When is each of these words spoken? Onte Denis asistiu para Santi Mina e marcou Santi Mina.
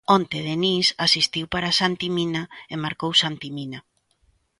Onte 0.17 0.37
Denis 0.47 0.87
asistiu 1.05 1.45
para 1.53 1.75
Santi 1.79 2.07
Mina 2.15 2.43
e 2.73 2.75
marcou 2.83 3.11
Santi 3.21 3.47
Mina. 3.57 3.79